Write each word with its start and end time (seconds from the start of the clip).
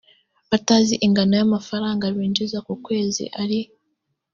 batazi 0.49 0.95
ingano 1.05 1.33
y 1.39 1.43
amafaranga 1.47 2.05
binjiza 2.15 2.57
ku 2.65 2.73
kwezi 2.85 3.23
ari 3.41 3.59